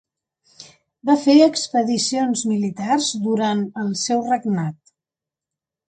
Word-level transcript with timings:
Va 1.09 1.15
fer 1.25 1.35
expedicions 1.49 2.43
militars 2.55 3.13
durant 3.29 3.65
el 3.87 3.97
seu 4.09 4.29
regnat. 4.35 4.95